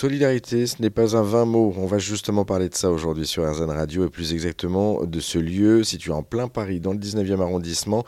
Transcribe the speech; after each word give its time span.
Solidarité, 0.00 0.66
ce 0.66 0.80
n'est 0.80 0.88
pas 0.88 1.14
un 1.14 1.22
vain 1.22 1.44
mot. 1.44 1.74
On 1.76 1.84
va 1.84 1.98
justement 1.98 2.46
parler 2.46 2.70
de 2.70 2.74
ça 2.74 2.90
aujourd'hui 2.90 3.26
sur 3.26 3.46
RZN 3.46 3.68
Radio 3.68 4.06
et 4.06 4.08
plus 4.08 4.32
exactement 4.32 5.04
de 5.04 5.20
ce 5.20 5.38
lieu 5.38 5.84
situé 5.84 6.10
en 6.10 6.22
plein 6.22 6.48
Paris 6.48 6.80
dans 6.80 6.94
le 6.94 6.98
19e 6.98 7.42
arrondissement. 7.42 8.04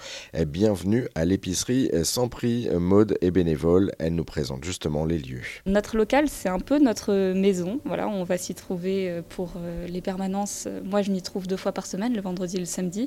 Bienvenue 0.47 1.07
à 1.15 1.27
l'épicerie 1.27 1.91
sans 2.03 2.29
prix, 2.29 2.71
mode 2.81 3.19
et 3.21 3.31
bénévole. 3.31 3.93
Elle 3.99 4.15
nous 4.15 4.25
présente 4.25 4.65
justement 4.65 5.05
les 5.05 5.19
lieux. 5.19 5.43
Notre 5.67 5.99
local, 5.99 6.31
c'est 6.31 6.49
un 6.49 6.61
peu 6.61 6.79
notre 6.79 7.35
maison. 7.35 7.79
Voilà, 7.85 8.09
on 8.09 8.25
va 8.25 8.39
s'y 8.39 8.55
trouver 8.55 9.11
euh, 9.11 9.21
pour 9.29 9.53
euh, 9.59 9.87
les 9.87 10.01
permanences. 10.01 10.69
Moi, 10.85 11.03
je 11.03 11.11
m'y 11.11 11.21
trouve 11.21 11.47
deux 11.47 11.59
fois 11.59 11.73
par 11.73 11.85
semaine, 11.85 12.15
le 12.15 12.23
vendredi 12.23 12.57
et 12.57 12.61
le 12.61 12.65
samedi. 12.65 13.07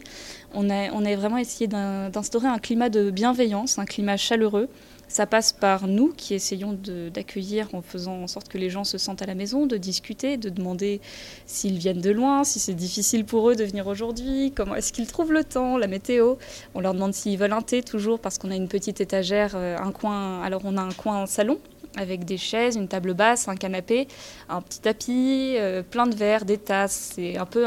On 0.53 0.69
a, 0.69 0.91
on 0.91 1.03
a 1.03 1.15
vraiment 1.15 1.39
essayé 1.39 1.65
d'instaurer 1.65 2.49
un 2.49 2.59
climat 2.59 2.89
de 2.89 3.09
bienveillance, 3.09 3.79
un 3.79 3.85
climat 3.85 4.17
chaleureux. 4.17 4.69
Ça 5.07 5.25
passe 5.25 5.53
par 5.53 5.87
nous 5.87 6.13
qui 6.15 6.33
essayons 6.33 6.77
d'accueillir 7.13 7.69
en 7.73 7.81
faisant 7.81 8.23
en 8.23 8.27
sorte 8.27 8.49
que 8.49 8.57
les 8.57 8.69
gens 8.69 8.83
se 8.83 8.97
sentent 8.97 9.21
à 9.21 9.25
la 9.25 9.35
maison, 9.35 9.65
de 9.65 9.77
discuter, 9.77 10.37
de 10.37 10.49
demander 10.49 11.01
s'ils 11.45 11.77
viennent 11.77 12.01
de 12.01 12.11
loin, 12.11 12.43
si 12.43 12.59
c'est 12.59 12.73
difficile 12.73 13.25
pour 13.25 13.49
eux 13.49 13.55
de 13.55 13.63
venir 13.63 13.87
aujourd'hui, 13.87 14.51
comment 14.55 14.75
est-ce 14.75 14.93
qu'ils 14.93 15.07
trouvent 15.07 15.33
le 15.33 15.43
temps, 15.43 15.77
la 15.77 15.87
météo. 15.87 16.35
On 16.73 16.79
leur 16.79 16.93
demande 16.93 17.13
s'ils 17.13 17.37
veulent 17.37 17.53
un 17.53 17.61
thé 17.61 17.83
toujours 17.83 18.19
parce 18.19 18.37
qu'on 18.37 18.51
a 18.51 18.55
une 18.55 18.67
petite 18.67 19.01
étagère, 19.01 19.53
euh, 19.55 19.77
un 19.77 19.91
coin. 19.91 20.41
Alors 20.41 20.61
on 20.65 20.77
a 20.77 20.81
un 20.81 20.91
coin 20.91 21.25
salon 21.25 21.59
avec 21.97 22.25
des 22.25 22.37
chaises, 22.37 22.75
une 22.75 22.87
table 22.87 23.13
basse, 23.13 23.47
un 23.47 23.55
canapé, 23.55 24.07
un 24.49 24.61
petit 24.61 24.79
tapis, 24.79 25.55
euh, 25.57 25.81
plein 25.83 26.07
de 26.07 26.15
verres, 26.15 26.45
des 26.45 26.57
tasses. 26.57 27.13
C'est 27.15 27.37
un 27.37 27.45
peu 27.45 27.65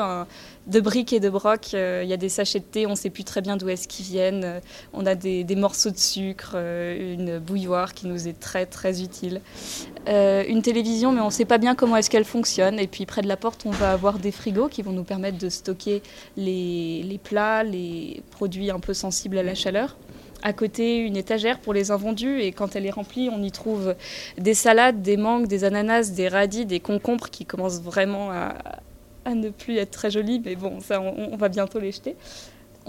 de 0.67 0.81
briques 0.81 1.13
et 1.13 1.21
de 1.21 1.29
broc. 1.29 1.71
Euh, 1.75 2.03
il 2.05 2.09
y 2.09 2.13
a 2.13 2.17
des 2.17 2.29
sachets 2.29 2.61
de 2.61 2.65
thé, 2.65 2.87
on 2.87 2.91
ne 2.91 2.95
sait 2.95 3.11
plus 3.11 3.25
très 3.25 3.41
bien 3.41 3.57
d'où 3.57 3.69
est-ce 3.69 3.89
qu'ils 3.89 4.07
viennent. 4.07 4.45
Euh, 4.45 4.61
on 4.93 5.07
a 5.07 5.15
des, 5.15 5.45
morceaux 5.57 5.91
de 5.91 5.99
sucre, 5.99 6.57
une 6.57 7.39
bouilloire 7.39 7.95
qui 7.95 8.07
nous 8.07 8.29
est 8.29 8.39
très 8.39 8.67
très 8.67 9.03
utile. 9.03 9.41
une 10.07 10.63
télévision, 10.63 11.11
mais 11.13 11.21
on 11.21 11.27
ne 11.27 11.31
sait 11.31 11.45
pas 11.45 11.59
bien 11.59 11.75
comment 11.75 11.97
est-ce 11.97 12.11
qu'elle 12.11 12.25
fonctionne. 12.25 12.79
Et 12.79 12.87
puis 12.87 13.07
près 13.07 13.23
de 13.23 13.29
la 13.29 13.37
porte, 13.37 13.63
on 13.67 13.71
va 13.71 13.93
avoir 13.93 14.19
des 14.19 14.31
frigos 14.31 14.69
qui 14.69 14.83
vont 14.83 14.93
nous 14.93 15.05
permettre 15.05 15.39
de 15.39 15.49
stocker 15.49 16.03
les 16.37 17.21
plats, 17.23 17.65
les 17.65 18.23
produits 18.31 18.71
un 18.71 18.81
peu 18.81 18.95
sensibles 18.95 19.39
à 19.39 19.43
la 19.43 19.55
chaleur 19.55 19.97
à 20.43 20.53
côté 20.53 20.99
une 20.99 21.17
étagère 21.17 21.59
pour 21.59 21.75
les 21.75 21.91
invendus 21.91 22.41
et 22.41 22.53
quand 22.53 22.77
elle 22.77 22.87
est 22.87 22.91
remplie, 22.91 23.29
on 23.33 23.43
y 23.43 23.51
trouve 23.51 23.95
des 24.37 24.55
salades, 24.55 25.03
des 25.03 25.17
mangues, 25.17 25.47
des 25.47 25.65
ananas, 25.65 26.13
des 26.13 26.29
radis, 26.29 26.67
des 26.67 26.81
concombres 26.81 27.31
qui 27.31 27.45
commencent 27.45 27.81
vraiment 27.81 28.31
à, 28.31 28.55
ne 29.35 29.51
plus 29.51 29.77
être 29.77 29.91
très 29.91 30.11
jolis, 30.11 30.41
mais 30.43 30.57
bon, 30.57 30.81
ça, 30.81 31.03
on 31.03 31.37
va 31.37 31.49
bientôt 31.51 31.79
les 31.79 31.93
jeter. 31.93 32.17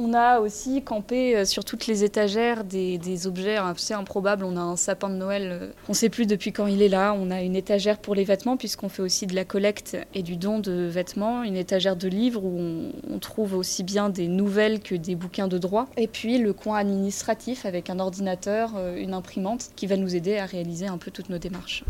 On 0.01 0.13
a 0.13 0.39
aussi 0.39 0.81
campé 0.81 1.35
euh, 1.35 1.43
sur 1.43 1.65
toutes 1.65 1.85
les 1.85 2.05
étagères 2.05 2.63
des, 2.63 3.27
objets 3.27 3.57
assez 3.57 3.93
improbables. 3.93 4.45
On 4.45 4.55
a 4.55 4.61
un 4.61 4.77
sapin 4.77 5.09
de 5.09 5.15
Noël, 5.15 5.49
euh, 5.51 5.71
on 5.89 5.91
ne 5.91 5.93
sait 5.93 6.07
plus 6.07 6.25
depuis 6.25 6.53
quand 6.53 6.67
il 6.67 6.81
est 6.81 6.87
là. 6.87 7.13
On 7.19 7.29
a 7.31 7.41
une 7.41 7.57
étagère 7.57 7.97
pour 7.97 8.15
les 8.15 8.23
vêtements, 8.23 8.55
puisqu'on 8.55 8.87
fait 8.87 9.01
aussi 9.01 9.27
de 9.27 9.35
la 9.35 9.43
collecte 9.43 9.97
et 10.13 10.23
du 10.23 10.37
don 10.37 10.59
de 10.59 10.71
vêtements. 10.71 11.43
Une 11.43 11.57
étagère 11.57 11.97
de 11.97 12.07
livres 12.07 12.45
où 12.45 12.93
on, 13.11 13.19
trouve 13.19 13.55
aussi 13.55 13.83
bien 13.83 14.07
des 14.07 14.29
nouvelles 14.29 14.79
que 14.79 14.95
des 14.95 15.15
bouquins 15.15 15.49
de 15.49 15.57
droit. 15.57 15.87
Et 15.97 16.07
puis 16.07 16.37
le 16.37 16.53
coin 16.53 16.77
administratif 16.77 17.65
avec 17.65 17.89
un 17.89 17.99
ordinateur, 17.99 18.71
euh, 18.77 18.95
une 18.95 19.13
imprimante 19.13 19.71
qui 19.75 19.85
va 19.85 19.97
nous 19.97 20.15
aider 20.15 20.37
à 20.37 20.45
réaliser 20.45 20.87
un 20.87 20.97
peu 20.97 21.11
toutes 21.11 21.29
nos 21.29 21.39
démarches. 21.39 21.83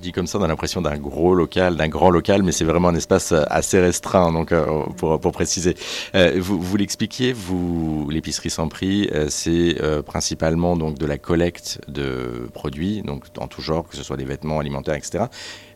Dit 0.00 0.12
comme 0.12 0.26
ça, 0.26 0.38
on 0.38 0.42
a 0.42 0.48
l'impression 0.48 0.82
d'un 0.82 0.98
gros 0.98 1.34
local, 1.34 1.76
d'un 1.76 1.88
grand 1.88 2.10
local, 2.10 2.42
mais 2.42 2.52
c'est 2.52 2.64
vraiment 2.64 2.88
un 2.88 2.94
espace 2.94 3.32
euh, 3.32 3.44
assez 3.48 3.80
restreint. 3.80 4.32
Donc, 4.32 4.52
euh, 4.52 4.84
pour, 4.96 5.32
préciser, 5.32 5.74
euh, 6.14 6.36
vous, 6.38 6.60
vous 6.60 6.76
l'expliquiez, 6.76 7.32
vous 7.32 8.08
l'épicerie 8.10 8.50
sans 8.50 8.68
prix, 8.68 9.08
c'est 9.28 9.76
principalement 10.04 10.76
donc 10.76 10.98
de 10.98 11.06
la 11.06 11.18
collecte 11.18 11.80
de 11.88 12.48
produits, 12.52 13.02
donc 13.02 13.24
en 13.38 13.48
tout 13.48 13.62
genre, 13.62 13.88
que 13.88 13.96
ce 13.96 14.02
soit 14.02 14.16
des 14.16 14.24
vêtements 14.24 14.58
alimentaires, 14.58 14.94
etc. 14.94 15.24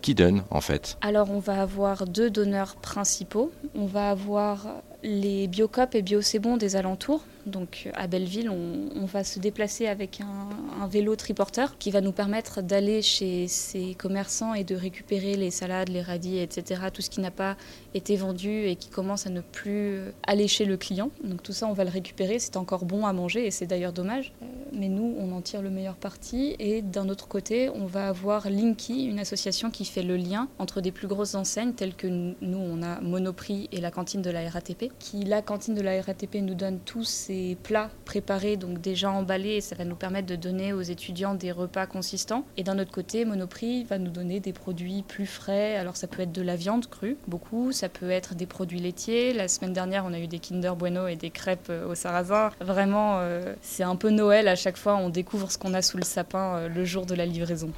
Qui 0.03 0.15
donne 0.15 0.45
en 0.51 0.61
fait? 0.61 0.99
Alors, 1.01 1.31
on 1.31 1.39
va 1.39 1.63
avoir 1.63 2.07
deux 2.07 2.31
donneurs 2.31 2.77
principaux. 2.77 3.53
On 3.75 3.87
va 3.87 4.11
avoir 4.11 4.67
les 5.05 5.47
Biocop 5.49 5.95
et 5.95 6.03
Biocébon 6.03 6.57
des 6.57 6.77
alentours. 6.77 7.25
Donc 7.47 7.91
à 7.93 8.07
Belleville, 8.07 8.49
on, 8.49 9.05
va 9.05 9.23
se 9.23 9.39
déplacer 9.39 9.87
avec 9.87 10.23
un, 10.23 10.87
vélo 10.87 11.15
triporteur 11.15 11.77
qui 11.79 11.91
va 11.91 12.01
nous 12.01 12.13
permettre 12.13 12.63
d'aller 12.63 13.03
chez 13.03 13.49
ces 13.49 13.95
commerçants 13.95 14.55
et 14.55 14.65
de 14.65 14.75
récupérer 14.75 15.37
les 15.37 15.51
salades, 15.51 15.89
les 15.91 16.01
radis, 16.01 16.39
etc. 16.39 16.85
Tout 16.93 17.03
ce 17.03 17.11
qui 17.11 17.21
n'a 17.21 17.31
pas 17.31 17.57
été 17.93 18.17
vendu 18.17 18.67
et 18.67 18.77
qui 18.77 18.89
commence 18.89 19.27
à 19.27 19.31
ne 19.31 19.41
plus 19.41 20.01
aller 20.27 20.49
chez 20.49 20.65
le 20.65 20.77
client. 20.79 21.11
Donc 21.23 21.43
tout 21.43 21.53
ça, 21.53 21.67
on 21.67 21.75
va 21.75 21.85
le 21.85 21.91
récupérer. 21.91 22.39
C'est 22.39 22.57
encore 22.57 22.87
bon 22.87 23.05
à 23.07 23.13
manger 23.13 23.47
et 23.47 23.51
c'est 23.51 23.67
d'ailleurs 23.67 23.93
dommage. 23.93 24.33
Euh, 24.43 24.47
mais 24.73 24.89
nous, 24.89 25.15
on 25.19 25.33
en 25.33 25.41
tire 25.43 25.61
le 25.61 25.71
meilleur 25.71 25.97
parti. 25.97 26.57
Et 26.59 26.81
d'un 26.81 27.09
autre 27.09 27.29
côté, 27.29 27.69
on 27.71 27.87
va 27.87 28.09
avoir 28.09 28.49
Linky, 28.49 29.05
une 29.05 29.19
association 29.19 29.71
qui 29.71 29.85
fait 29.85 30.03
le 30.03 30.17
lien 30.17 30.49
entre 30.59 30.81
des 30.81 30.93
plus 30.93 31.09
grosses 31.09 31.35
enseignes 31.35 31.73
telles 31.73 31.95
que 31.95 32.07
nous, 32.07 32.35
on 32.59 32.83
a 32.83 33.01
Monoprix 33.01 33.69
et 33.73 33.81
la 33.81 33.91
cantine 33.91 34.23
de 34.23 34.31
la 34.31 34.49
RATP 34.49 34.94
qui, 34.99 35.25
la 35.25 35.43
cantine 35.43 35.75
de 35.75 35.83
la 35.83 36.01
RATP, 36.01 36.37
nous 36.37 36.55
donne 36.55 36.79
tous 36.79 37.05
ces 37.05 37.57
plats 37.63 37.91
préparés, 38.05 38.57
donc 38.57 38.81
déjà 38.81 39.11
emballés, 39.11 39.57
et 39.57 39.61
ça 39.61 39.75
va 39.75 39.85
nous 39.85 39.97
permettre 39.97 40.27
de 40.27 40.37
donner 40.37 40.73
aux 40.73 40.83
étudiants 40.83 41.35
des 41.35 41.53
repas 41.53 41.87
consistants. 41.87 42.45
Et 42.57 42.63
d'un 42.63 42.79
autre 42.79 42.91
côté, 42.91 43.25
Monoprix 43.25 43.85
va 43.85 43.99
nous 43.99 44.11
donner 44.11 44.41
des 44.41 44.53
produits 44.53 45.03
plus 45.03 45.27
frais. 45.27 45.77
Alors 45.77 45.97
ça 45.97 46.07
peut 46.07 46.23
être 46.23 46.33
de 46.33 46.43
la 46.43 46.57
viande 46.57 46.87
crue, 46.89 47.17
beaucoup, 47.29 47.73
ça 47.73 47.89
peut 47.89 48.11
être 48.11 48.35
des 48.35 48.47
produits 48.47 48.81
laitiers. 48.81 49.33
La 49.33 49.49
semaine 49.49 49.73
dernière, 49.73 50.05
on 50.07 50.13
a 50.13 50.19
eu 50.19 50.27
des 50.27 50.39
Kinder 50.39 50.75
Bueno 50.77 51.07
et 51.07 51.17
des 51.17 51.31
crêpes 51.31 51.69
euh, 51.71 51.89
au 51.89 51.95
sarrasin. 51.95 52.51
Vraiment, 52.61 53.19
euh, 53.19 53.55
c'est 53.63 53.83
un 53.83 53.97
peu 53.97 54.11
Noël 54.11 54.49
à 54.49 54.57
chaque 54.57 54.77
fois, 54.77 54.97
on 54.97 55.09
découvre 55.09 55.51
ce 55.51 55.59
qu'on 55.59 55.75
a 55.75 55.83
sous 55.83 55.97
le 55.97 56.05
sapin 56.05 56.57
euh, 56.57 56.69
le 56.69 56.85
jour 56.85 57.07
de 57.07 57.15
la 57.15 57.27
livraison. 57.27 57.71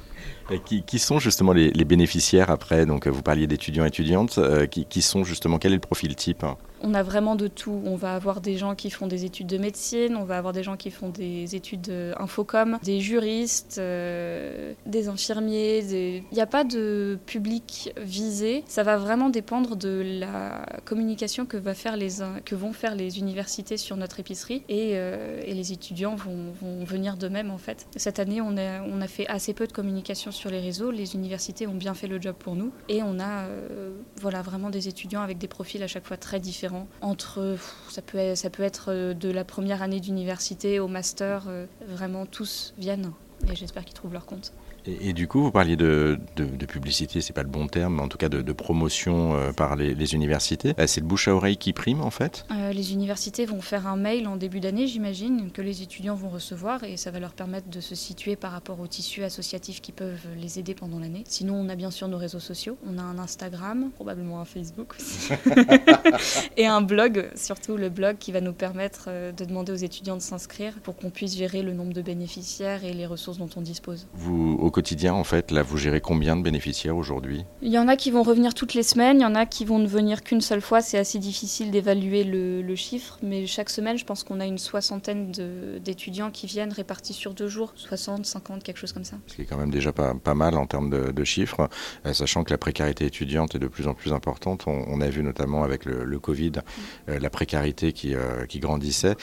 qui, 0.65 0.99
sont 0.99 1.19
justement 1.19 1.53
les, 1.53 1.71
bénéficiaires 1.85 2.49
après? 2.49 2.85
Donc 2.85 3.07
vous 3.07 3.21
parliez 3.21 3.47
d'étudiants 3.47 3.85
étudiantes, 3.85 4.39
qui, 4.69 4.85
qui 4.85 5.01
sont 5.01 5.23
justement, 5.23 5.57
quel 5.57 5.71
est 5.71 5.75
le 5.75 5.81
profil 5.81 6.15
type 6.15 6.43
on 6.81 6.93
a 6.93 7.03
vraiment 7.03 7.35
de 7.35 7.47
tout. 7.47 7.81
On 7.85 7.95
va 7.95 8.13
avoir 8.13 8.41
des 8.41 8.57
gens 8.57 8.75
qui 8.75 8.89
font 8.89 9.07
des 9.07 9.25
études 9.25 9.47
de 9.47 9.57
médecine, 9.57 10.15
on 10.15 10.23
va 10.23 10.37
avoir 10.37 10.53
des 10.53 10.63
gens 10.63 10.77
qui 10.77 10.91
font 10.91 11.09
des 11.09 11.55
études 11.55 11.91
infocom, 12.17 12.77
des 12.83 12.99
juristes, 12.99 13.77
euh, 13.79 14.73
des 14.85 15.07
infirmiers. 15.07 15.79
Il 15.79 16.23
n'y 16.31 16.41
a 16.41 16.47
pas 16.47 16.63
de 16.63 17.17
public 17.25 17.93
visé. 17.97 18.63
Ça 18.67 18.83
va 18.83 18.97
vraiment 18.97 19.29
dépendre 19.29 19.75
de 19.75 20.03
la 20.19 20.65
communication 20.85 21.45
que, 21.45 21.57
vont 21.57 22.73
faire 22.73 22.95
les 22.95 23.19
universités 23.19 23.77
sur 23.77 23.97
notre 23.97 24.19
épicerie 24.19 24.63
et, 24.69 24.91
euh, 24.93 25.41
les 25.47 25.71
étudiants 25.71 26.15
vont, 26.15 26.53
venir 26.85 27.17
d'eux-mêmes 27.17 27.51
en 27.51 27.57
fait. 27.57 27.87
Cette 27.95 28.19
année, 28.19 28.41
on 28.41 28.55
a, 28.57 28.83
on 28.83 29.01
a 29.01 29.07
fait 29.07 29.27
assez 29.27 29.53
peu 29.53 29.65
de 29.65 29.73
communication 29.73 30.31
sur 30.31 30.49
les 30.49 30.59
réseaux. 30.59 30.91
Les 30.91 31.15
universités 31.15 31.65
ont 31.67 31.73
bien 31.73 31.93
fait 31.93 32.07
le 32.07 32.21
job 32.21 32.35
pour 32.37 32.55
nous 32.55 32.71
et 32.87 33.01
on 33.01 33.19
a 33.19 33.45
euh, 33.45 33.91
voilà, 34.21 34.41
vraiment 34.41 34.69
des 34.69 34.87
étudiants 34.87 35.21
avec 35.21 35.37
des 35.37 35.47
profils 35.47 35.81
à 35.81 35.87
chaque 35.87 36.05
fois 36.05 36.17
très 36.17 36.39
différents 36.39 36.66
entre, 37.01 37.57
ça 37.89 38.01
peut, 38.01 38.35
ça 38.35 38.49
peut 38.49 38.63
être 38.63 38.91
euh, 38.91 39.13
de 39.13 39.29
la 39.29 39.43
première 39.43 39.81
année 39.81 39.99
d'université 39.99 40.79
au 40.79 40.87
master, 40.87 41.45
euh, 41.47 41.65
vraiment 41.87 42.25
tous 42.25 42.73
viennent 42.77 43.11
et 43.51 43.55
j'espère 43.55 43.85
qu'ils 43.85 43.95
trouvent 43.95 44.13
leur 44.13 44.25
compte. 44.25 44.53
Et, 44.87 45.13
du 45.13 45.27
coup, 45.27 45.41
vous 45.41 45.51
parliez 45.51 45.75
de, 45.75 46.17
de, 46.35 46.65
publicité, 46.65 47.21
c'est 47.21 47.33
pas 47.33 47.43
le 47.43 47.49
bon 47.49 47.67
terme, 47.67 47.95
mais 47.95 48.01
en 48.01 48.07
tout 48.07 48.17
cas 48.17 48.29
de, 48.29 48.53
promotion 48.53 49.35
euh, 49.35 49.51
par 49.51 49.75
les, 49.75 50.13
universités. 50.13 50.73
Euh, 50.79 50.87
c'est 50.87 51.01
le 51.01 51.05
bouche 51.05 51.27
à 51.27 51.35
oreille 51.35 51.57
qui 51.57 51.73
prime 51.73 52.01
en 52.01 52.09
fait? 52.09 52.45
Euh, 52.51 52.71
Les 52.71 52.93
universités 52.93 53.45
vont 53.45 53.61
faire 53.61 53.87
un 53.87 53.97
mail 53.97 54.27
en 54.27 54.35
début 54.35 54.59
d'année, 54.59 54.87
j'imagine, 54.87 55.51
que 55.51 55.61
les 55.61 55.81
étudiants 55.81 56.15
vont 56.15 56.29
recevoir 56.29 56.83
et 56.83 56.97
ça 56.97 57.11
va 57.11 57.19
leur 57.19 57.33
permettre 57.33 57.69
de 57.69 57.81
se 57.81 57.95
situer 57.95 58.35
par 58.35 58.51
rapport 58.51 58.79
aux 58.79 58.87
tissus 58.87 59.23
associatifs 59.23 59.81
qui 59.81 59.91
peuvent 59.91 60.27
les 60.39 60.59
aider 60.59 60.73
pendant 60.73 60.99
l'année. 60.99 61.23
Sinon, 61.27 61.55
on 61.55 61.69
a 61.69 61.75
bien 61.75 61.91
sûr 61.91 62.07
nos 62.07 62.17
réseaux 62.17 62.39
sociaux. 62.39 62.77
On 62.87 62.97
a 62.97 63.01
un 63.01 63.19
Instagram, 63.19 63.89
probablement 63.95 64.39
un 64.39 64.45
Facebook 64.45 64.95
aussi, 64.97 65.33
et 66.57 66.65
un 66.65 66.81
blog, 66.81 67.29
surtout 67.35 67.75
le 67.75 67.89
blog 67.89 68.17
qui 68.17 68.31
va 68.31 68.41
nous 68.41 68.53
permettre 68.53 69.09
de 69.35 69.45
demander 69.45 69.71
aux 69.71 69.75
étudiants 69.75 70.15
de 70.15 70.21
s'inscrire 70.21 70.73
pour 70.83 70.95
qu'on 70.95 71.09
puisse 71.09 71.35
gérer 71.35 71.61
le 71.61 71.73
nombre 71.73 71.93
de 71.93 72.01
bénéficiaires 72.01 72.83
et 72.83 72.93
les 72.93 73.05
ressources 73.05 73.37
dont 73.37 73.49
on 73.55 73.61
dispose. 73.61 74.07
Vous, 74.13 74.57
au 74.61 74.71
quotidien, 74.77 75.15
en 75.15 75.23
fait, 75.23 75.49
là, 75.49 75.63
vous 75.63 75.75
gérez 75.75 76.01
combien 76.01 76.35
de 76.37 76.43
bénéficiaires 76.43 76.95
aujourd'hui? 76.95 77.45
Il 77.63 77.71
y 77.71 77.79
en 77.79 77.87
a 77.87 77.95
qui 77.95 78.11
vont 78.11 78.21
revenir 78.21 78.53
toutes 78.53 78.75
les 78.75 78.83
semaines, 78.83 79.17
il 79.17 79.23
y 79.23 79.25
en 79.25 79.33
a 79.33 79.47
qui 79.47 79.65
vont 79.65 79.79
ne 79.79 79.87
venir 79.87 80.21
qu'une 80.21 80.39
seule 80.39 80.61
fois. 80.61 80.81
C'est 80.81 80.99
assez 80.99 81.17
difficile 81.17 81.71
d'évaluer 81.71 82.23
le, 82.23 82.75
chiffre, 82.75 83.17
mais 83.23 83.47
chaque 83.47 83.71
semaine, 83.71 83.97
je 83.97 84.05
pense 84.05 84.23
qu'on 84.23 84.39
a 84.39 84.45
une 84.45 84.59
soixantaine 84.59 85.31
d'étudiants 85.83 86.29
qui 86.29 86.45
viennent 86.45 86.71
répartis 86.71 87.13
sur 87.13 87.33
deux 87.33 87.47
jours, 87.47 87.73
60, 87.75 88.27
50, 88.27 88.61
quelque 88.61 88.77
chose 88.77 88.93
comme 88.93 89.03
ça. 89.03 89.17
Ce 89.25 89.33
qui 89.33 89.41
est 89.41 89.45
quand 89.45 89.57
même 89.57 89.71
déjà 89.71 89.91
pas, 89.91 90.13
pas 90.13 90.35
mal 90.35 90.55
en 90.55 90.67
termes 90.67 90.91
de, 90.91 91.23
chiffres, 91.23 91.67
euh, 92.05 92.13
sachant 92.13 92.43
que 92.43 92.51
la 92.51 92.59
précarité 92.59 93.07
étudiante 93.07 93.55
est 93.55 93.59
de 93.59 93.67
plus 93.67 93.87
en 93.87 93.95
plus 93.95 94.13
importante. 94.13 94.65
On, 94.67 95.01
a 95.01 95.09
vu 95.09 95.23
notamment 95.23 95.63
avec 95.63 95.85
le, 95.85 96.19
Covid 96.19 96.51
mm. 96.51 96.61
euh, 97.09 97.19
la 97.19 97.31
précarité 97.31 97.93
qui, 97.93 98.13
euh, 98.13 98.45
qui 98.45 98.59
grandissait. 98.59 99.15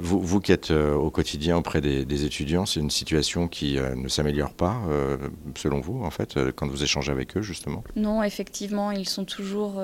vous, 0.00 0.20
vous 0.20 0.38
qui 0.38 0.52
êtes 0.52 0.70
au 0.70 1.10
quotidien 1.10 1.56
auprès 1.56 1.80
des, 1.80 2.04
des 2.04 2.24
étudiants, 2.24 2.64
c'est 2.64 2.78
une 2.78 2.90
situation 2.90 3.48
qui 3.48 3.76
ne 3.96 4.06
s'améliore 4.06 4.52
pas 4.52 4.80
selon 5.56 5.80
vous, 5.80 6.02
en 6.02 6.10
fait, 6.10 6.38
quand 6.56 6.66
vous 6.66 6.82
échangez 6.82 7.12
avec 7.12 7.36
eux, 7.36 7.42
justement 7.42 7.84
Non, 7.96 8.22
effectivement, 8.22 8.90
ils 8.90 9.08
sont 9.08 9.24
toujours. 9.24 9.82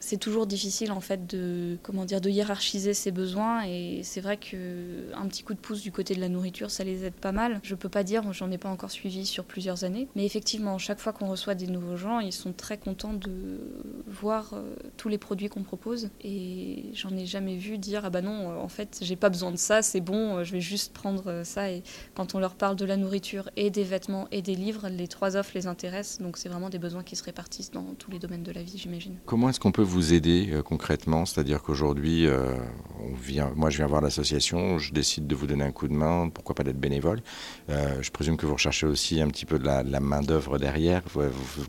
c'est 0.00 0.18
toujours 0.18 0.46
difficile, 0.46 0.92
en 0.92 1.00
fait, 1.00 1.26
de 1.26 1.78
comment 1.82 2.04
dire, 2.04 2.20
de 2.20 2.30
hiérarchiser 2.30 2.94
ses 2.94 3.10
besoins. 3.10 3.64
Et 3.66 4.00
c'est 4.02 4.20
vrai 4.20 4.36
que 4.36 5.12
un 5.14 5.26
petit 5.26 5.42
coup 5.42 5.54
de 5.54 5.58
pouce 5.58 5.82
du 5.82 5.92
côté 5.92 6.14
de 6.14 6.20
la 6.20 6.28
nourriture, 6.28 6.70
ça 6.70 6.84
les 6.84 7.04
aide 7.04 7.14
pas 7.14 7.32
mal. 7.32 7.60
Je 7.62 7.74
peux 7.74 7.88
pas 7.88 8.02
dire, 8.02 8.32
j'en 8.32 8.50
ai 8.50 8.58
pas 8.58 8.68
encore 8.68 8.90
suivi 8.90 9.26
sur 9.26 9.44
plusieurs 9.44 9.84
années, 9.84 10.08
mais 10.16 10.24
effectivement, 10.24 10.78
chaque 10.78 10.98
fois 10.98 11.12
qu'on 11.12 11.28
reçoit 11.28 11.54
des 11.54 11.66
nouveaux 11.66 11.96
gens, 11.96 12.20
ils 12.20 12.32
sont 12.32 12.52
très 12.52 12.78
contents 12.78 13.12
de 13.12 13.58
voir 14.06 14.54
tous 14.96 15.08
les 15.08 15.18
produits 15.18 15.48
qu'on 15.48 15.62
propose. 15.62 16.10
Et 16.22 16.84
j'en 16.94 17.16
ai 17.16 17.26
jamais 17.26 17.56
vu 17.56 17.78
dire 17.78 18.02
ah 18.04 18.10
bah 18.10 18.22
non, 18.22 18.60
en 18.60 18.68
fait, 18.68 18.98
j'ai 19.02 19.16
pas 19.16 19.28
besoin 19.30 19.50
de 19.50 19.56
ça, 19.56 19.82
c'est 19.82 20.00
bon, 20.00 20.42
je 20.44 20.52
vais 20.52 20.60
juste 20.60 20.92
prendre 20.92 21.42
ça. 21.44 21.70
Et 21.70 21.82
quand 22.14 22.34
on 22.34 22.38
leur 22.38 22.54
parle 22.54 22.76
de 22.76 22.84
la 22.84 22.96
nourriture 22.96 23.50
et 23.56 23.70
des 23.70 23.84
vêtements 23.84 24.28
et 24.32 24.42
des 24.42 24.54
livres, 24.54 24.88
les 24.88 25.08
trois 25.08 25.36
offres 25.36 25.52
les 25.54 25.66
intéressent. 25.66 26.20
Donc 26.20 26.36
c'est 26.36 26.48
vraiment 26.48 26.70
des 26.70 26.78
besoins 26.78 27.02
qui 27.02 27.16
se 27.16 27.24
répartissent 27.24 27.70
dans 27.70 27.94
tous 27.98 28.10
les 28.10 28.18
domaines 28.18 28.42
de 28.42 28.52
la 28.52 28.62
vie, 28.62 28.78
j'imagine. 28.78 29.16
Comment 29.26 29.48
est-ce 29.48 29.60
qu'on 29.60 29.72
peut 29.72 29.82
vous 29.82 30.12
aider 30.12 30.50
euh, 30.52 30.62
concrètement? 30.62 31.26
C'est-à-dire 31.26 31.62
qu'aujourd'hui, 31.62 32.26
euh, 32.26 32.54
on 33.00 33.14
vient, 33.14 33.52
moi 33.56 33.70
je 33.70 33.78
viens 33.78 33.86
voir 33.86 34.00
l'association, 34.00 34.78
je 34.78 34.92
décide 34.92 35.26
de 35.26 35.34
vous 35.34 35.46
donner 35.46 35.64
un 35.64 35.72
coup 35.72 35.88
de 35.88 35.92
main, 35.92 36.28
pourquoi 36.28 36.54
pas 36.54 36.62
d'être 36.62 36.80
bénévole? 36.80 37.22
Euh, 37.68 38.02
je 38.02 38.10
présume 38.10 38.36
que 38.36 38.46
vous 38.46 38.54
recherchez 38.54 38.86
aussi 38.86 39.20
un 39.20 39.28
petit 39.28 39.46
peu 39.46 39.58
de 39.58 39.64
la, 39.64 39.82
main 40.00 40.22
d'œuvre 40.22 40.58
derrière. 40.58 41.02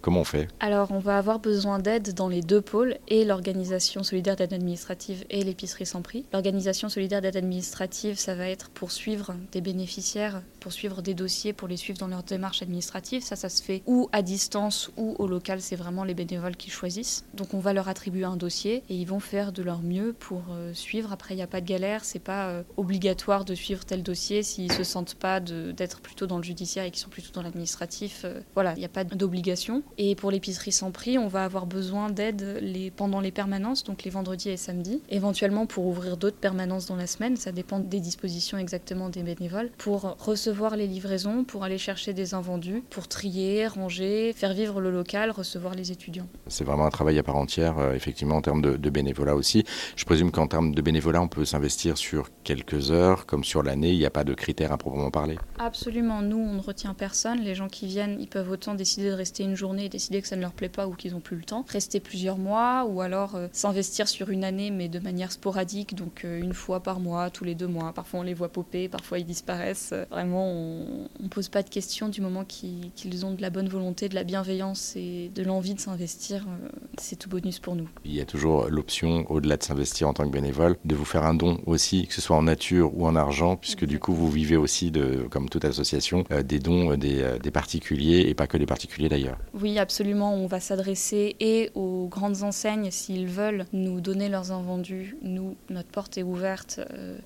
comment 0.02 0.22
on 0.22 0.26
fait? 0.26 0.48
Alors 0.60 0.92
on 0.92 1.00
va 1.00 1.18
avoir 1.18 1.40
besoin 1.40 1.80
d'aide 1.80 2.14
dans 2.14 2.30
les 2.30 2.42
deux 2.42 2.62
pôles 2.62 2.98
et 3.08 3.26
l'organisation 3.26 4.04
solidaire 4.04 4.36
d'aide 4.36 4.54
administrative 4.54 5.26
et 5.30 5.44
l'épicerie 5.44 5.86
sans 5.86 6.02
prix. 6.02 6.26
L'organisation 6.34 6.90
solidaire 6.90 7.22
d'aide 7.22 7.38
administrative, 7.38 8.18
ça 8.18 8.36
va 8.36 8.48
être 8.48 8.70
pour 8.70 8.92
suivre 8.92 9.36
des 9.52 9.62
bénéficiaires, 9.62 10.42
pour 10.60 10.72
suivre 10.72 11.02
des 11.02 11.14
dossiers, 11.14 11.54
pour 11.54 11.68
les 11.68 11.78
suivre 11.78 11.98
dans 11.98 12.08
leur 12.08 12.24
démarche 12.24 12.51
administrative. 12.62 13.24
Ça, 13.24 13.36
ça 13.36 13.50
se 13.50 13.62
fait 13.62 13.84
ou 13.88 14.10
à 14.12 14.22
distance 14.22 14.92
ou 14.98 15.16
au 15.20 15.28
local. 15.28 15.62
C'est 15.62 15.76
vraiment 15.76 16.04
les 16.04 16.14
bénévoles 16.14 16.56
qui 16.56 16.70
choisissent. 16.70 17.26
Donc 17.34 17.54
on 17.54 17.60
va 17.60 17.74
leur 17.74 17.88
attribuer 17.88 18.24
un 18.24 18.36
dossier 18.36 18.84
et 18.90 18.96
ils 18.96 19.06
vont 19.06 19.20
faire 19.20 19.52
de 19.52 19.64
leur 19.64 19.82
mieux 19.82 20.14
pour 20.14 20.44
euh, 20.52 20.74
suivre. 20.74 21.12
Après, 21.12 21.34
il 21.34 21.38
n'y 21.38 21.44
a 21.44 21.48
pas 21.48 21.62
de 21.62 21.66
galère. 21.66 22.04
C'est 22.04 22.20
pas 22.20 22.50
euh, 22.50 22.64
obligatoire 22.78 23.46
de 23.46 23.56
suivre 23.56 23.86
tel 23.86 24.04
dossier 24.04 24.44
s'ils 24.44 24.72
se 24.72 24.84
sentent 24.84 25.16
pas 25.16 25.40
d'être 25.40 26.02
plutôt 26.02 26.28
dans 26.28 26.38
le 26.38 26.44
judiciaire 26.44 26.84
et 26.84 26.92
qu'ils 26.92 27.02
sont 27.02 27.10
plutôt 27.10 27.32
dans 27.34 27.42
l'administratif. 27.42 28.22
Euh, 28.26 28.42
voilà, 28.54 28.74
il 28.74 28.80
n'y 28.80 28.86
a 28.86 28.90
pas 28.90 29.04
d'obligation. 29.04 29.84
Et 29.98 30.16
pour 30.16 30.32
l'épicerie 30.32 30.72
sans 30.72 30.92
prix, 30.92 31.18
on 31.18 31.28
va 31.28 31.44
avoir 31.44 31.66
besoin 31.66 32.10
d'aide 32.10 32.62
pendant 32.96 33.20
les 33.20 33.32
permanences, 33.32 33.84
donc 33.84 34.04
les 34.04 34.12
vendredis 34.12 34.50
et 34.50 34.58
samedis. 34.58 35.02
Éventuellement 35.10 35.66
pour 35.66 35.86
ouvrir 35.86 36.18
d'autres 36.18 36.38
permanences 36.38 36.86
dans 36.86 36.96
la 36.96 37.08
semaine. 37.08 37.36
Ça 37.38 37.52
dépend 37.52 37.80
des 37.80 38.00
dispositions 38.00 38.58
exactement 38.58 39.10
des 39.10 39.24
bénévoles. 39.24 39.70
Pour 39.78 40.16
recevoir 40.20 40.76
les 40.76 40.88
livraisons, 40.88 41.44
pour 41.44 41.64
aller 41.64 41.78
chercher 41.78 42.14
des 42.14 42.34
invendus, 42.42 42.84
pour 42.90 43.08
trier, 43.08 43.68
ranger, 43.68 44.34
faire 44.34 44.54
vivre 44.54 44.82
le 44.82 44.90
local, 44.90 45.30
recevoir 45.30 45.76
les 45.76 45.92
étudiants. 45.92 46.28
C'est 46.48 46.64
vraiment 46.64 46.88
un 46.88 46.90
travail 46.90 47.20
à 47.20 47.24
part 47.24 47.36
entière, 47.36 47.78
euh, 47.78 47.94
effectivement, 47.94 48.38
en 48.38 48.42
termes 48.42 48.64
de, 48.64 48.78
de, 48.78 48.90
bénévolat 48.90 49.36
aussi. 49.36 49.64
Je 49.96 50.06
présume 50.06 50.32
qu'en 50.32 50.48
termes 50.48 50.74
de 50.74 50.82
bénévolat, 50.82 51.22
on 51.22 51.28
peut 51.28 51.46
s'investir 51.46 52.00
sur 52.00 52.30
quelques 52.44 52.90
heures, 52.90 53.28
comme 53.28 53.44
sur 53.44 53.62
l'année, 53.62 53.92
il 53.92 54.00
n'y 54.00 54.08
a 54.08 54.10
pas 54.10 54.24
de 54.24 54.34
critères 54.34 54.72
à 54.72 54.78
proprement 54.78 55.12
parler 55.12 55.38
Absolument, 55.60 56.24
nous, 56.24 56.40
on 56.40 56.54
ne 56.54 56.62
retient 56.62 56.96
personne. 56.96 57.42
Les 57.42 57.54
gens 57.54 57.70
qui 57.70 57.86
viennent, 57.86 58.18
ils 58.20 58.28
peuvent 58.28 58.50
autant 58.50 58.74
décider 58.74 59.10
de 59.10 59.16
rester 59.16 59.44
une 59.44 59.56
journée 59.56 59.86
et 59.86 59.90
décider 59.90 60.20
que 60.20 60.28
ça 60.28 60.36
ne 60.36 60.42
leur 60.42 60.54
plaît 60.54 60.70
pas 60.70 60.88
ou 60.88 60.94
qu'ils 60.94 61.12
n'ont 61.12 61.20
plus 61.20 61.38
le 61.38 61.44
temps, 61.44 61.64
rester 61.70 62.00
plusieurs 62.00 62.40
mois, 62.40 62.86
ou 62.86 63.02
alors 63.02 63.36
euh, 63.36 63.48
s'investir 63.52 64.08
sur 64.08 64.30
une 64.30 64.44
année, 64.44 64.72
mais 64.72 64.90
de 64.90 64.98
manière 64.98 65.32
sporadique, 65.32 65.94
donc 65.94 66.26
euh, 66.26 66.42
une 66.42 66.54
fois 66.54 66.82
par 66.82 67.00
mois, 67.00 67.30
tous 67.30 67.44
les 67.44 67.54
deux 67.54 67.68
mois. 67.68 67.94
Parfois, 67.94 68.22
on 68.22 68.24
les 68.24 68.34
voit 68.34 68.50
popper, 68.50 68.90
parfois, 68.90 69.20
ils 69.20 69.26
disparaissent. 69.26 69.94
Vraiment, 70.10 70.48
on 70.48 71.24
ne 71.24 71.28
pose 71.30 71.50
pas 71.50 71.62
de 71.62 71.70
questions 71.70 72.10
du 72.10 72.22
moment 72.22 72.31
qu'ils 72.48 73.26
ont 73.26 73.34
de 73.34 73.42
la 73.42 73.50
bonne 73.50 73.70
volonté, 73.70 74.10
de 74.10 74.16
la 74.16 74.24
bienveillance 74.24 74.96
et 74.96 75.32
de 75.34 75.44
l'envie 75.44 75.74
de 75.74 75.80
s'investir. 75.80 76.46
Euh, 76.48 76.70
c'est 76.98 77.16
tout 77.16 77.30
bonus 77.30 77.60
pour 77.60 77.76
nous. 77.76 77.90
Il 78.06 78.14
y 78.14 78.22
a 78.22 78.26
toujours 78.26 78.68
l'option, 78.70 79.26
au-delà 79.30 79.58
de 79.58 79.64
s'investir 79.64 80.08
en 80.08 80.14
tant 80.14 80.26
que 80.26 80.32
bénévole, 80.32 80.78
de 80.86 80.96
vous 80.96 81.06
faire 81.06 81.24
un 81.24 81.34
don 81.34 81.60
aussi, 81.66 82.08
que 82.08 82.14
ce 82.14 82.22
soit 82.22 82.36
en 82.36 82.44
nature 82.44 82.98
ou 82.98 83.06
en 83.06 83.16
argent, 83.16 83.56
puisque 83.56 83.86
du 83.86 84.00
coup, 84.00 84.14
vous 84.14 84.30
vivez 84.30 84.58
aussi, 84.58 84.92
de, 84.92 85.28
comme 85.30 85.50
toute 85.50 85.66
association, 85.66 86.24
euh, 86.32 86.44
des 86.44 86.60
dons 86.60 86.96
des, 86.96 87.22
euh, 87.22 87.38
des, 87.38 87.52
particuliers 87.52 88.26
et 88.28 88.34
pas 88.34 88.48
que 88.48 88.58
des 88.58 88.66
particuliers 88.66 89.10
d'ailleurs. 89.10 89.38
Oui, 89.54 89.78
absolument. 89.78 90.34
On 90.34 90.48
va 90.48 90.60
s'adresser 90.60 91.36
et 91.40 91.72
aux 91.76 92.08
grandes 92.08 92.44
enseignes 92.44 92.92
s'ils 92.92 93.28
veulent 93.28 93.66
nous 93.74 94.02
donner 94.02 94.30
leurs 94.30 94.52
invendus. 94.52 95.18
Nous, 95.22 95.56
notre 95.70 95.90
porte 95.90 96.18
est 96.18 96.24
ouverte. 96.24 96.80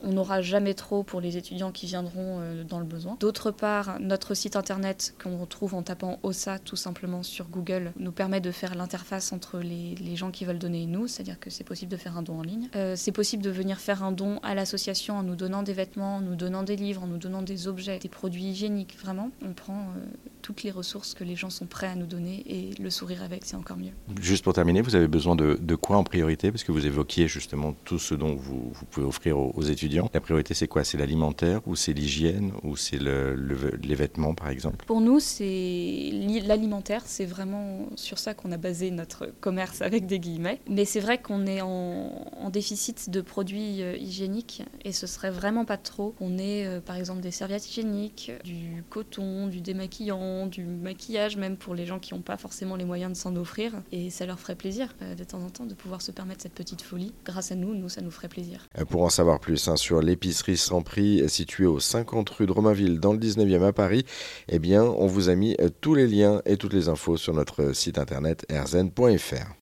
on 0.04 0.14
n'aura 0.14 0.42
jamais 0.42 0.74
trop 0.74 1.04
pour 1.04 1.22
les 1.22 1.38
étudiants 1.38 1.72
qui 1.72 1.86
viendront 1.86 2.42
dans 2.68 2.80
le 2.80 2.86
besoin. 2.86 3.18
D'autre 3.20 3.52
part, 3.52 4.00
notre 4.00 4.34
site 4.34 4.56
internet 4.56 4.95
qu'on 5.22 5.38
retrouve 5.38 5.74
en 5.76 5.84
tapant 5.84 6.20
OSA 6.24 6.60
tout 6.60 6.76
simplement 6.76 7.24
sur 7.24 7.48
Google 7.48 7.94
nous 7.98 8.12
permet 8.12 8.42
de 8.42 8.52
faire 8.52 8.76
l'interface 8.76 9.32
entre 9.32 9.60
les, 9.60 10.16
gens 10.16 10.32
qui 10.32 10.46
veulent 10.46 10.60
donner 10.60 10.84
et 10.84 10.86
nous, 10.86 11.08
c'est-à-dire 11.08 11.40
que 11.40 11.50
c'est 11.50 11.64
possible 11.64 11.92
de 11.92 11.98
faire 11.98 12.18
un 12.18 12.22
don 12.22 12.40
en 12.40 12.42
ligne. 12.42 12.70
Euh, 12.76 12.96
c'est 12.96 13.12
possible 13.12 13.44
de 13.44 13.50
venir 13.50 13.80
faire 13.80 14.04
un 14.04 14.12
don 14.12 14.40
à 14.44 14.56
l'association 14.56 15.18
en 15.18 15.24
nous 15.24 15.36
donnant 15.36 15.62
des 15.62 15.74
vêtements, 15.74 16.18
en 16.18 16.22
nous 16.22 16.36
donnant 16.36 16.64
des 16.64 16.78
livres, 16.78 17.04
en 17.04 17.08
nous 17.08 17.18
donnant 17.18 17.42
des 17.42 17.68
objets, 17.68 18.00
des 18.00 18.10
produits 18.10 18.46
hygiéniques. 18.46 18.98
Vraiment, 19.00 19.32
on 19.46 19.54
prend 19.54 19.80
euh, 19.80 20.06
toutes 20.46 20.62
les 20.62 20.70
ressources 20.70 21.16
que 21.16 21.24
les 21.24 21.36
gens 21.36 21.50
sont 21.50 21.66
prêts 21.66 21.88
à 21.88 21.96
nous 21.96 22.06
donner 22.06 22.44
et 22.46 22.80
le 22.80 22.92
sourire 22.92 23.24
avec, 23.24 23.46
c'est 23.46 23.56
encore 23.56 23.78
mieux. 23.78 23.94
Juste 24.22 24.44
pour 24.44 24.54
terminer, 24.54 24.84
vous 24.84 24.96
avez 24.96 25.08
besoin 25.08 25.36
de, 25.36 25.76
quoi 25.76 25.98
en 25.98 26.04
priorité? 26.04 26.52
Parce 26.52 26.64
que 26.64 26.72
vous 26.72 26.86
évoquiez 26.86 27.28
justement 27.28 27.74
tout 27.84 27.98
ce 27.98 28.14
dont 28.14 28.36
vous, 28.36 28.72
pouvez 28.92 29.08
offrir 29.08 29.40
aux, 29.40 29.64
étudiants. 29.64 30.08
La 30.14 30.22
priorité, 30.22 30.54
c'est 30.54 30.68
quoi? 30.68 30.84
C'est 30.84 31.00
l'alimentaire 31.00 31.62
ou 31.66 31.76
c'est 31.76 31.94
l'hygiène 31.94 32.52
ou 32.62 32.78
c'est 32.78 33.00
le, 33.00 33.34
les 33.82 33.96
vêtements, 33.96 34.36
par 34.36 34.50
exemple? 34.50 34.86
Pour 34.86 35.02
nous, 35.02 35.20
c'est 35.20 36.12
l'alimentaire. 36.46 37.02
C'est 37.06 37.26
vraiment 37.26 37.88
sur 37.96 38.20
ça 38.20 38.36
qu'on 38.36 38.52
a 38.52 38.58
basé 38.58 38.92
notre 38.92 39.34
commerce 39.42 39.82
avec 39.82 40.06
des 40.06 40.20
guillemets. 40.20 40.62
Mais 40.70 40.86
c'est 40.86 41.00
vrai 41.00 41.20
qu'on 41.20 41.48
est 41.48 41.62
en, 41.62 42.52
déficit 42.52 43.10
de 43.10 43.22
produits 43.22 43.82
euh, 43.82 43.98
hygiéniques 43.98 44.62
et 44.86 44.92
ce 44.92 45.08
serait 45.08 45.32
vraiment 45.32 45.66
pas 45.66 45.78
trop. 45.78 46.14
On 46.22 46.38
ait 46.38 46.68
euh, 46.68 46.80
par 46.80 46.96
exemple 46.96 47.20
des 47.20 47.32
serviettes 47.32 47.68
hygiéniques, 47.68 48.32
du 48.44 48.84
coton, 48.90 49.48
du 49.48 49.60
démaquillant 49.60 50.35
du 50.46 50.66
maquillage, 50.66 51.38
même 51.38 51.58
pour 51.58 51.74
les 51.76 51.86
gens 51.86 52.00
qui 52.00 52.14
n'ont 52.14 52.22
pas 52.22 52.38
forcément 52.38 52.76
les 52.76 52.86
moyens 52.86 53.12
de 53.12 53.18
s'en 53.18 53.36
offrir. 53.36 53.74
Et 53.92 54.10
ça 54.10 54.26
leur 54.26 54.40
ferait 54.40 54.56
plaisir 54.56 54.94
euh, 55.02 55.16
de 55.16 55.24
temps 55.24 55.42
en 55.42 55.50
temps 55.50 55.66
de 55.66 55.74
pouvoir 55.74 56.02
se 56.02 56.12
permettre 56.12 56.42
cette 56.42 56.54
petite 56.54 56.82
folie. 56.82 57.14
Grâce 57.26 57.52
à 57.52 57.56
nous, 57.56 57.74
nous, 57.74 57.90
ça 57.90 58.02
nous 58.02 58.12
ferait 58.12 58.28
plaisir. 58.28 58.68
Euh, 58.78 58.86
pour 58.86 59.04
en 59.04 59.10
savoir 59.10 59.40
plus 59.40 59.68
hein, 59.68 59.78
sur 59.78 60.02
l'épicerie 60.02 60.58
sans 60.58 60.82
prix 60.82 61.28
située 61.30 61.66
au 61.66 61.80
50 61.80 62.30
rue 62.30 62.46
de 62.46 62.52
Romainville 62.52 63.00
dans 63.00 63.14
le 63.14 63.20
19e 63.20 63.64
à 63.64 63.74
Paris, 63.74 64.06
eh 64.50 64.60
bien, 64.60 64.84
on 64.84 65.08
vous 65.08 65.30
a 65.30 65.36
mis 65.36 65.56
euh, 65.62 65.70
tous 65.82 65.96
les 65.96 66.08
liens 66.08 66.42
et 66.46 66.58
toutes 66.58 66.74
les 66.74 66.90
infos 66.90 67.18
sur 67.18 67.34
notre 67.34 67.74
site 67.74 67.98
internet 67.98 68.46
rzn.fr. 68.52 69.54